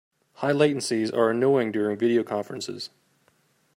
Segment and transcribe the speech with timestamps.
[0.37, 2.89] High latencies are annoying during video conferences.